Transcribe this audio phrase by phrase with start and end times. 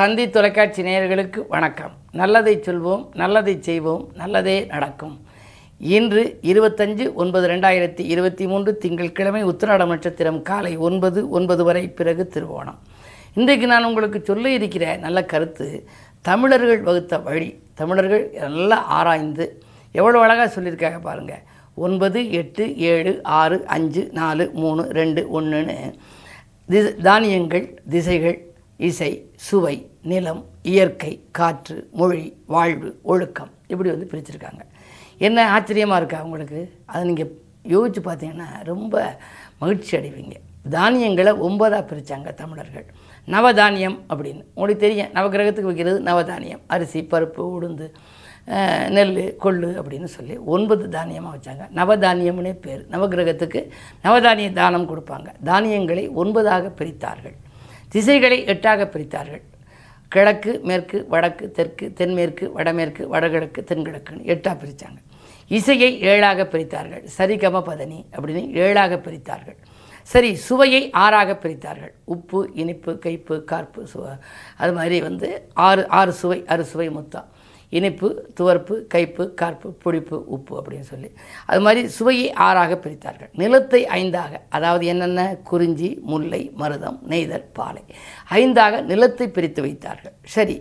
[0.00, 1.94] தந்தி தொலைக்காட்சி நேயர்களுக்கு வணக்கம்.
[2.18, 5.16] நல்லதை சொல்வோம் நல்லதை செய்வோம் நல்லதே நடக்கும்.
[5.96, 12.78] இன்று இருபத்தஞ்சு ஒன்பது ரெண்டாயிரத்தி இருபத்தி மூன்று திங்கட்கிழமை உத்திராட நட்சத்திரம் காலை ஒன்பது ஒன்பது வரை பிறகு திருவோணம்.
[13.34, 15.68] இன்றைக்கு நான் உங்களுக்கு சொல்ல இருக்கிற நல்ல கருத்து
[16.22, 19.46] தமிழர்கள் வகுத்த வழி தமிழர்கள் நல்லா ஆராய்ந்து
[19.92, 25.78] எவ்வளோ அழகாக சொல்லியிருக்காங்க பாருங்கள் ஒன்பது எட்டு ஏழு ஆறு அஞ்சு நாலு மூணு ரெண்டு ஒன்றுன்னு.
[26.68, 28.38] திச தானியங்கள் திசைகள்
[28.76, 34.62] இசை சுவை நிலம் இயற்கை காற்று மொழி வாழ்வு ஒழுக்கம் இப்படி வந்து பிரிச்சிருக்காங்க.
[35.18, 36.72] என்ன ஆச்சரியமாக இருக்கா உங்களுக்கு?
[36.86, 37.32] அதை நீங்கள்
[37.62, 39.18] யோசித்து பார்த்தீங்கன்னா ரொம்ப
[39.58, 40.36] மகிழ்ச்சி அடைவீங்க.
[40.70, 42.86] தானியங்களை ஒன்பதாக பிரித்தாங்க தமிழர்கள்.
[43.26, 44.42] நவதானியம் அப்படின்னு.
[44.54, 46.60] உங்களுக்கு தெரியும் நவகிரகத்துக்கு வைக்கிறது நவதானியம்.
[46.66, 47.88] அரிசி பருப்பு உளுந்து
[48.88, 51.64] நெல் கொள்ளு அப்படின்னு சொல்லி ஒன்பது தானியமாக வச்சாங்க.
[51.74, 52.86] நவதானியம்னே பேர்.
[52.90, 53.68] நவகிரகத்துக்கு
[54.04, 55.28] நவதானிய தானம் கொடுப்பாங்க.
[55.44, 57.36] தானியங்களை ஒன்பதாக பிரித்தார்கள்.
[57.88, 59.42] திசைகளை எட்டாக பிரித்தார்கள்.
[60.14, 65.00] கிழக்கு மேற்கு வடக்கு தெற்கு தென்மேற்கு வடமேற்கு வடகிழக்கு தென்கிழக்குன்னு எட்டாக பிரித்தாங்க
[65.56, 67.04] இசையை ஏழாக பிரித்தார்கள்.
[67.18, 69.58] சரிகம பதனி அப்படின்னு ஏழாக பிரித்தார்கள்.
[70.12, 71.92] சரி சுவையை ஆறாக பிரித்தார்கள்.
[72.14, 74.04] உப்பு இனிப்பு கைப்பு கார்ப்பு சுவ
[74.62, 75.28] அது மாதிரி வந்து
[75.68, 77.28] ஆறு ஆறு சுவை அறு சுவை மொத்தம்.
[77.70, 78.08] இனிப்பு
[78.40, 81.10] துவர்ப்பு கைப்பு கார்ப்பு புளிப்பு உப்பு அப்படின்னு சொல்லி.
[81.46, 83.30] அது மாதிரி சுவையை ஆறாக பிரித்தார்கள்.
[83.42, 85.36] நிலத்தை ஐந்தாக அதாவது என்னென்ன?
[85.50, 87.84] குறிஞ்சி முல்லை மருதம் நெய்தல் பாலை.
[88.30, 90.16] ஐந்தாக நிலத்தை பிரித்து வைத்தார்கள்.
[90.36, 90.56] சரி.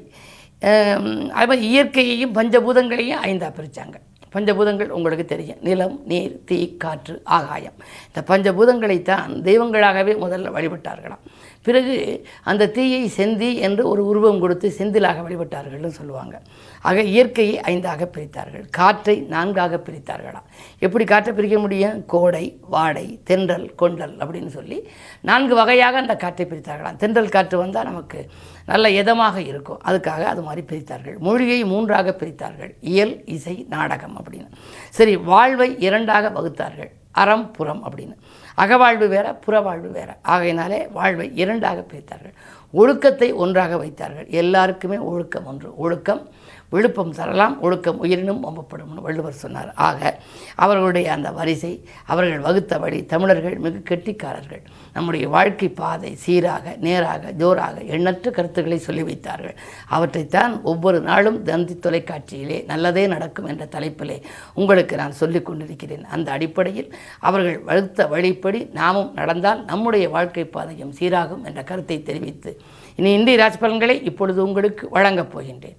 [1.39, 3.97] அது மாதிரி இயற்கையையும் பஞ்சபூதங்களையும் ஐந்தாக பிரித்தாங்க
[4.33, 5.61] பஞ்சபூதங்கள் உங்களுக்கு தெரியும்.
[5.61, 7.77] நிலம் நீர் தீ காற்று ஆகாயம்.
[8.07, 11.23] இந்த பஞ்சபூதங்களைத்தான் தெய்வங்களாகவே முதல்ல வழிபட்டார்களாம்.
[11.61, 16.41] பிறகு அந்த தீயை செந்தி என்று ஒரு உருவம் கொடுத்து செந்திலாக வழிபட்டார்கள்னு சொல்லுவாங்க.
[16.81, 18.63] ஆக இயற்கையை ஐந்தாக பிரித்தார்கள்.
[18.69, 20.47] காற்றை நான்காக பிரித்தார்களாம்.
[20.79, 22.05] எப்படி காற்றை பிரிக்க முடியும்?
[22.05, 24.87] கோடை வாடை தென்றல் கொண்டல் அப்படின்னு சொல்லி
[25.21, 26.95] நான்கு வகையாக அந்த காற்றை பிரித்தார்களாம்.
[26.95, 28.29] தென்றல் காற்று வந்தால் நமக்கு
[28.65, 29.81] நல்ல இதமாக இருக்கும்.
[29.85, 31.17] அதுக்காக அது மாதிரி பிரித்தார்கள்.
[31.17, 32.73] மொழியை மூன்றாக பிரித்தார்கள்.
[32.81, 34.47] இயல் இசை நாடகம் அப்படின்னு.
[34.89, 36.97] சரி வாழ்வை இரண்டாக வகுத்தார்கள்.
[37.11, 38.15] அறம் புறம் அப்படின்னு.
[38.57, 40.17] அகவாழ்வு வேற புறவாழ்வு வேற.
[40.21, 42.33] ஆகையினாலே வாழ்வை இரண்டாக பிரித்தார்கள்.
[42.71, 44.27] ஒழுக்கத்தை ஒன்றாக வைத்தார்கள்.
[44.27, 45.75] எல்லாருக்குமே ஒழுக்கம் ஒன்று.
[45.75, 46.29] ஒழுக்கம்
[46.69, 49.73] விழுப்பம் தரலாம் ஒழுக்கம் உயிரினும் ஒம்பப்படும்னு வள்ளுவர் சொன்னார்.
[49.73, 50.19] ஆக
[50.55, 51.71] அவர்களுடைய அந்த வரிசை
[52.05, 54.63] அவர்கள் வகுத்த வழி தமிழர்கள் மிக கெட்டிக்காரர்கள்.
[54.93, 59.55] நம்முடைய வாழ்க்கை பாதை சீராக நேராக ஜோராக எண்ணற்ற கருத்துக்களை சொல்லி வைத்தார்கள்.
[59.91, 64.21] அவற்றைத்தான் ஒவ்வொரு நாளும் தந்தி தொலைக்காட்சியிலே நல்லதே நடக்கும் என்ற தலைப்பிலே
[64.53, 66.05] உங்களுக்கு நான் சொல்லிக் கொண்டிருக்கிறேன்.
[66.05, 72.51] அந்த அடிப்படையில் அவர்கள் வகுத்த வழிப்படி நாமும் நடந்தால் நம்முடைய வாழ்க்கை பாதையும் சீராகும் என்ற கருத்தை தெரிவித்து
[72.95, 75.77] இனி இந்திய ராசி பலன்களை இப்பொழுது உங்களுக்கு வழங்கப் போகின்றேன்.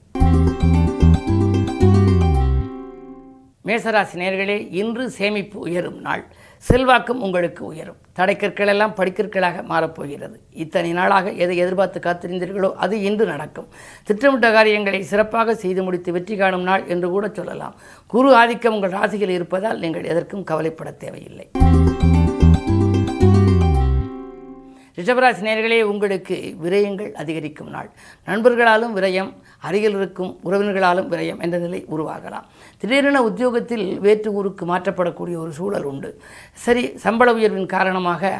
[3.70, 6.22] மேசராசி நேர்களே இன்று சேமிப்பு உயரும் நாள்.
[6.68, 7.98] செல்வாக்கும் உங்களுக்கு உயரும்.
[8.18, 10.36] தடைக்கற்கள் எல்லாம் படிக்கற்களாக மாறப்போகிறது.
[10.64, 13.68] இத்தனை நாளாக எதை எதிர்பார்த்து காத்திருந்தீர்களோ அது இன்று நடக்கும்.
[14.08, 17.76] திட்டமிட்ட காரியங்களை சிறப்பாக செய்து முடித்து வெற்றி காணும் நாள் என்று கூட சொல்லலாம்.
[18.06, 21.48] குரு ஆதிக்கம் உங்கள் ராசியில் இருப்பதால் நீங்கள் எதற்கும் கவலைப்பட தேவையில்லை.
[25.00, 27.88] ரிஷபராசி நேர்களே உங்களுக்கு விரயங்கள் அதிகரிக்கும் நாள்.
[28.28, 29.30] நண்பர்களாலும் விரயம்
[29.68, 32.46] அருகில் இருக்கும் உறவினர்களாலும் விரயம் என்ற நிலை உருவாகலாம்.
[32.80, 36.10] திடீரென உத்தியோகத்தில் வேற்று ஊருக்கு மாற்றப்படக்கூடிய ஒரு சூழல் உண்டு.
[36.64, 38.32] சரி சம்பள உயர்வின் காரணமாக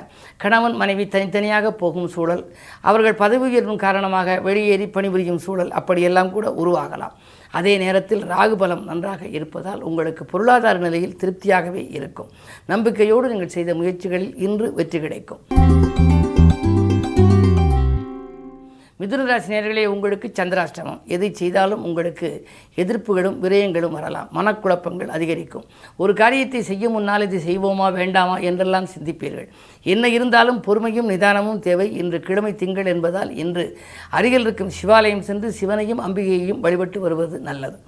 [0.45, 2.45] கணவன் மனைவி தனித்தனியாக போகும் சூழல்
[2.91, 7.17] அவர்கள் பதவி உயர்வின் காரணமாக வெளியேறி பணிபுரியும் சூழல் அப்படியெல்லாம் கூட உருவாகலாம்.
[7.59, 12.31] அதே நேரத்தில் ராகுபலம் நன்றாக இருப்பதால் உங்களுக்கு பொருளாதார நிலையில் திருப்தியாகவே இருக்கும்.
[12.73, 15.43] நம்பிக்கையோடு நீங்கள் செய்த முயற்சிகளில் இன்று வெற்றி கிடைக்கும்.
[19.01, 20.99] மிதுனராசி நேர்களே உங்களுக்கு சந்திராஷ்டமம்.
[21.15, 22.29] எதை செய்தாலும் உங்களுக்கு
[22.83, 24.29] எதிர்ப்புகளும் விரயங்களும் வரலாம்.
[24.39, 25.65] மனக்குழப்பங்கள் அதிகரிக்கும்.
[26.03, 29.49] ஒரு காரியத்தை செய்ய முன்னால் இது செய்வோமா வேண்டாமா என்றெல்லாம் சிந்திப்பீர்கள்.
[29.95, 31.89] என்ன இருந்தாலும் பொறுமையும் நிதானமும் தேவை.
[32.03, 33.65] இன்று கிழமை திங்கள் என்பதால் இன்று
[34.19, 37.79] அருகில் இருக்கும் சிவாலயம் சென்று சிவனையும் அம்பிகையையும் வழிபட்டு வருவது நல்லது.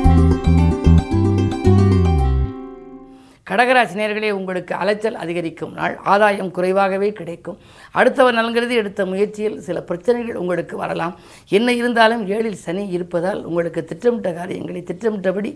[3.52, 5.94] கடகராசி நேர்களே உங்களுக்கு அலைச்சல் அதிகரிக்கும் நாள்.
[6.12, 7.58] ஆதாயம் குறைவாகவே கிடைக்கும்.
[8.00, 11.14] அடுத்தவர் நலங்கிறது எடுத்த முயற்சியில் சில பிரச்சனைகள் உங்களுக்கு வரலாம்.
[11.58, 15.50] என்ன இருந்தாலும் ஏழில் சனி இருப்பதால் உங்களுக்கு திட்டமிட்ட காரியங்களை திட்டமிட்டபடி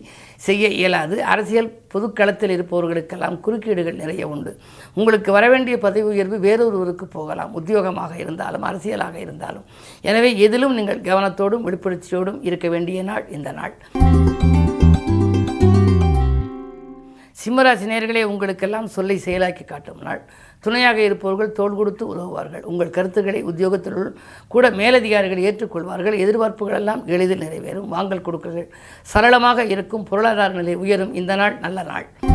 [0.46, 1.16] செய்ய இயலாது.
[1.34, 4.52] அரசியல் பொதுக்களத்தில் இருப்பவர்களுக்கெல்லாம் குறுக்கீடுகள் நிறைய உண்டு.
[4.98, 7.54] உங்களுக்கு வரவேண்டிய பதவி உயர்வு வேறொருவருக்கு போகலாம்.
[7.60, 9.66] உத்தியோகமாக இருந்தாலும் அரசியலாக இருந்தாலும்.
[10.10, 13.74] எனவே எதிலும் நீங்கள் கவனத்தோடும் விழிப்புணர்ச்சியோடும் இருக்க வேண்டிய நாள் இந்த நாள்.
[17.46, 20.22] சிம்மராசி நேர்களே உங்களுக்கெல்லாம் சொல்லை செயலாக்கி காட்டும் நாள்.
[20.60, 22.62] துணையாக இருப்பவர்கள் தோள் கொடுத்து உதவுவார்கள்.
[22.62, 24.12] உங்கள் கருத்துக்களை உத்தியோகத்திலுள்
[24.48, 26.18] கூட மேலதிகாரிகள் ஏற்றுக்கொள்வார்கள்.
[26.24, 27.88] எதிர்பார்ப்புகள் எல்லாம் எளிதில் நிறைவேறும்.
[27.88, 28.72] வாங்கல் கொடுக்கல்கள்
[29.02, 30.04] சரளமாக இருக்கும்.
[30.04, 31.14] பொருளாதார நிலை உயரும்.
[31.14, 32.25] இந்த நாள் நல்ல நாள்.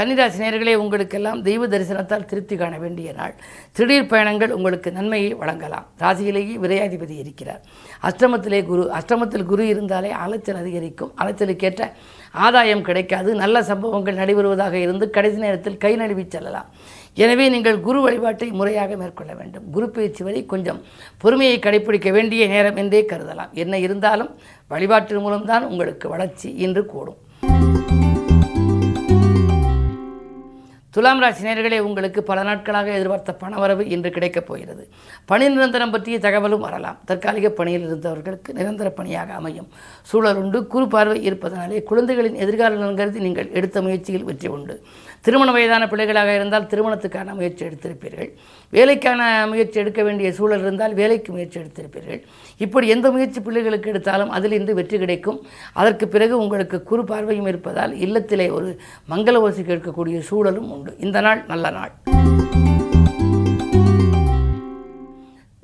[0.00, 3.34] கன்னிராசி நேர்களே உங்களுக்கெல்லாம் தெய்வ தரிசனத்தால் திருப்தி காண வேண்டிய நாள்.
[3.76, 5.86] திடீர் பயணங்கள் உங்களுக்கு நன்மையை வழங்கலாம்.
[6.02, 7.60] ராசியிலேயே விரையாதிபதி இருக்கிறார்.
[8.08, 11.12] அஷ்டமத்திலே குரு அஷ்டமத்தில் குரு இருந்தாலே அலைச்சல் அதிகரிக்கும்.
[11.22, 11.90] அலைச்சலுக்கேற்ற
[12.46, 13.30] ஆதாயம் கிடைக்காது.
[13.42, 16.70] நல்ல சம்பவங்கள் நடைபெறுவதாக இருந்து கடைசி நேரத்தில் கை நழுவி செல்லலாம்.
[17.24, 19.66] எனவே நீங்கள் குரு வழிபாட்டை முறையாக மேற்கொள்ள வேண்டும்.
[19.76, 20.82] குரு பயிற்சி வரை கொஞ்சம்
[21.24, 23.52] பொறுமையை கடைபிடிக்க வேண்டிய நேரம் என்றே கருதலாம்.
[23.64, 24.32] என்ன இருந்தாலும்
[24.74, 27.20] வழிபாட்டின் மூலம்தான் உங்களுக்கு வளர்ச்சி இன்று கூடும்.
[30.94, 34.88] துலாம் ராசி நேர்களே உங்களுக்கு பல நாட்களாக எதிர்பார்த்த பணவரவு இன்று கிடைக்கப் போகிறது.
[35.24, 36.98] பணி நிரந்தரம் பற்றிய தகவலும் வரலாம்.
[37.04, 39.68] தற்காலிக பணியில் இருந்தவர்களுக்கு நிரந்தர பணியாக அமையும்.
[40.02, 40.66] சூழல் உண்டு.
[40.66, 44.76] குறு பார்வை இருப்பதனாலே குழந்தைகளின் எதிர்காலம் கருதி நீங்கள் எடுத்த முயற்சியில் வெற்றி உண்டு.
[45.20, 48.30] திருமண வயதான பிள்ளைகளாக இருந்தால் திருமணத்துக்கான முயற்சி எடுத்திருப்பீர்கள்.
[48.70, 52.20] வேலைக்கான முயற்சி எடுக்க வேண்டிய சூழல் இருந்தால் வேலைக்கு முயற்சி எடுத்திருப்பீர்கள்.
[52.56, 55.40] இப்படி எந்த முயற்சி பிள்ளைகளுக்கு எடுத்தாலும் அதிலிருந்து வெற்றி கிடைக்கும்.
[55.72, 58.80] அதற்கு பிறகு உங்களுக்கு குறு பார்வையும் இருப்பதால் இல்லத்திலே ஒரு
[59.10, 60.94] மங்கள ஓசி கேட்கக்கூடிய சூழலும் உண்டு.
[60.98, 62.09] இந்த நாள் நல்ல நாள்.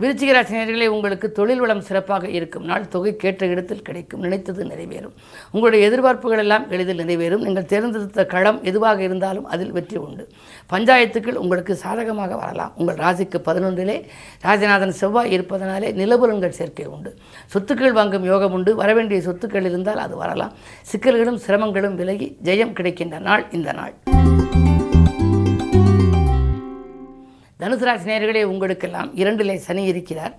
[0.06, 2.64] விருச்சிக உங்களுக்கு தொழில் வளம் சிறப்பாக இருக்கும்.
[2.64, 4.20] நாள் தொகை கேட்ட இடத்தில் கிடைக்கும்.
[4.20, 5.14] நினைத்தது நிறைவேறும்.
[5.50, 7.44] உங்களுடைய எதிர்பார்ப்புகள் எல்லாம் எளிதில் நிறைவேறும்.
[7.46, 10.28] நீங்கள் தேர்ந்தெடுத்த களம் எதுவாக இருந்தாலும் அதில் வெற்றி உண்டு.
[10.72, 12.72] பஞ்சாயத்துக்கள் உங்களுக்கு சாதகமாக வரலாம்.
[12.76, 13.96] உங்கள் ராசிக்கு பதினொன்றிலே
[14.44, 17.16] ராஜநாதன் செவ்வாய் இருப்பதனாலே நிலபுலன்கள் சேர்க்கை உண்டு.
[17.54, 18.74] சொத்துக்கள் வாங்கும் யோகம் உண்டு.
[18.74, 20.52] வரவேண்டிய சொத்துக்கள் இருந்தால் அது வரலாம்.
[20.92, 23.94] சிக்கல்களும் சிரமங்களும் விலகி ஜெயம் கிடைக்கின்ற நாள் இந்த நாள்.
[27.60, 30.36] தனுசு ராசி உங்களுக்கெல்லாம் இரண்டிலே சனி இருக்கிறார்.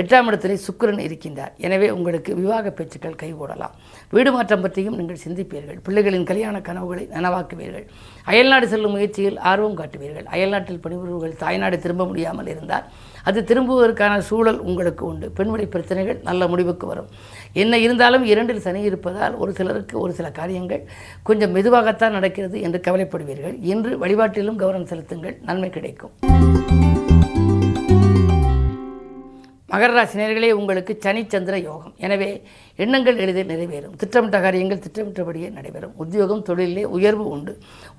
[0.00, 1.52] எட்டாம் இடத்திலே சுக்கிரன் இருக்கின்றார்.
[1.66, 3.74] எனவே உங்களுக்கு விவாக பேச்சுக்கள் கைகூடலாம்.
[4.14, 5.78] வீடு மாற்றம் பற்றியும் நீங்கள் சிந்திப்பீர்கள்.
[5.86, 7.86] பிள்ளைகளின் கல்யாண கனவுகளை நனவாக்குவீர்கள்.
[8.30, 10.26] அயல்நாடு செல்லும் முயற்சியில் ஆர்வம் காட்டுவீர்கள்.
[10.34, 12.84] அயல்நாட்டில் பணிபுரிவுகள் தாய்நாடு திரும்ப முடியாமல் இருந்தால்
[13.24, 15.28] அது திரும்புவதற்கான சூழல் உங்களுக்கு உண்டு.
[15.38, 17.10] பெண்வழி பிரச்சனைகள் நல்ல முடிவுக்கு வரும்.
[17.52, 20.84] என்ன இருந்தாலும் இரண்டில் சனி இருப்பதால் ஒரு சிலருக்கு ஒரு சில காரியங்கள்
[21.22, 23.56] கொஞ்சம் மெதுவாகத்தான் நடக்கிறது என்று கவலைப்படுவீர்கள்.
[23.72, 25.38] இன்று வழிபாட்டிலும் கவனம் செலுத்துங்கள்.
[25.50, 26.37] நன்மை கிடைக்கும்.
[29.72, 31.94] மகர ராசினியர்களே உங்களுக்கு சனி சந்திர யோகம்.
[32.04, 32.28] எனவே
[32.82, 33.96] எண்ணங்கள் எளிதில் நிறைவேறும்.
[34.00, 35.92] திட்டமிட்ட காரியங்கள் திட்டமிட்டபடியே நடைபெறும்.
[36.02, 37.52] உத்தியோகம் தொழிலே உயர்வு உண்டு.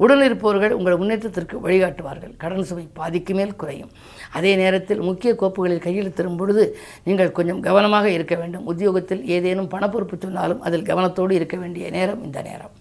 [0.03, 2.33] உடன் இருப்பவர்கள் உங்கள் முன்னேற்றத்திற்கு வழிகாட்டுவார்கள்.
[2.43, 3.91] கடன் சுமை பாதிக்கு மேல் குறையும்.
[4.39, 6.65] அதே நேரத்தில் முக்கிய கோப்புகளில் கையெழுத்திடும் பொழுது
[7.09, 8.67] நீங்கள் கொஞ்சம் கவனமாக இருக்க வேண்டும்.
[8.73, 12.73] உத்தியோகத்தில் ஏதேனும் பணப்பொறுப்பு சொன்னாலும் அதில் கவனத்தோடு இருக்க வேண்டிய நேரம் இந்த நேரம்.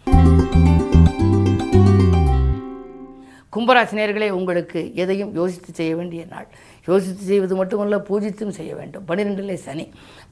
[3.59, 6.49] கும்பராசினியர்களே உங்களுக்கு எதையும் யோசித்து செய்ய வேண்டிய நாள்.
[6.89, 9.05] யோசித்து செய்வது மட்டுமல்ல பூஜித்தும் செய்ய வேண்டும்.
[9.09, 9.85] பனிரெண்டிலே சனி.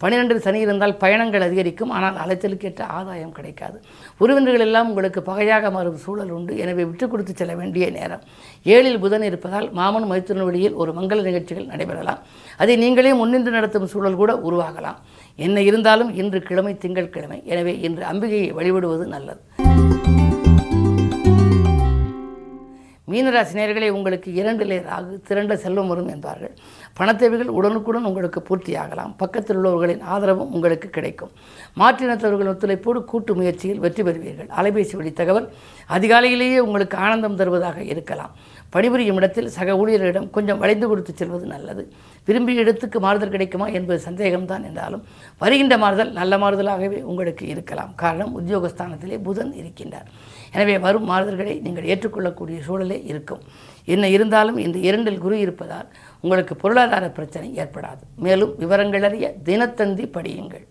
[0.03, 1.93] பனிரெண்டில் சனி இருந்தால் பயணங்கள் அதிகரிக்கும்.
[1.97, 3.77] ஆனால் அலைச்சலுக்கேற்ற ஆதாயம் கிடைக்காது.
[4.23, 6.55] உறவினர்கள் எல்லாம் உங்களுக்கு பகையாக மாறும் சூழல் உண்டு.
[6.65, 8.23] எனவே விட்டு கொடுத்து செல்ல வேண்டிய நேரம்.
[8.75, 12.23] ஏழில் புதன் இருப்பதால் மாமன் மைத்திரன் வழியில் ஒரு மங்கள நிகழ்ச்சிகள் நடைபெறலாம்.
[12.65, 15.01] அதை நீங்களே முன்னின்று நடத்தும் சூழல் கூட உருவாகலாம்.
[15.47, 17.41] என்ன இருந்தாலும் இன்று கிழமை திங்கள் கிழமை.
[17.55, 19.43] எனவே இன்று அம்பிகையை வழிபடுவது நல்லது.
[23.11, 26.55] மீனராசினியர்களே உங்களுக்கு இரண்டிலே ராகு திரண்ட செல்வம் வரும் என்பார்கள்.
[26.99, 29.13] பணத்தேவைகள் உடனுக்குடன் உங்களுக்கு பூர்த்தியாகலாம்.
[29.17, 31.31] பக்கத்தில் உள்ளவர்களின் ஆதரவும் உங்களுக்கு கிடைக்கும்.
[31.81, 34.49] மாற்றினத்தவர்கள் ஒத்துழைப்போடு கூட்டு முயற்சியில் வெற்றி பெறுவீர்கள்.
[34.59, 35.49] அலைபேசி வழி தகவல்
[35.97, 38.35] அதிகாலையிலேயே உங்களுக்கு ஆனந்தம் தருவதாக இருக்கலாம்.
[38.71, 41.83] பணிபுரியும் இடத்தில் சக ஊழியர்களிடம் கொஞ்சம் வளைந்து கொடுத்து செல்வது நல்லது.
[42.29, 45.05] விரும்பிய இடத்துக்கு மாறுதல் கிடைக்குமா என்பது சந்தேகம்தான் என்றாலும்
[45.39, 47.93] வருகின்ற மாறுதல் நல்ல மாறுதலாகவே உங்களுக்கு இருக்கலாம்.
[47.95, 50.09] காரணம் உத்தியோகஸ்தானத்திலே புதன் இருக்கின்றார்.
[50.57, 53.43] எனவே வரும் மாறுதல்களை நீங்கள் ஏற்றுக்கொள்ளக்கூடிய சூழலே இருக்கும்.
[53.95, 55.89] என்ன இருந்தாலும் இந்த இரண்டில் குரு இருப்பதால்
[56.25, 58.03] உங்களுக்கு பொருளாதார பிரச்சனை ஏற்படாது.
[58.27, 60.67] மேலும் விவரங்களறிய தினத்தந்தி படியுங்கள்.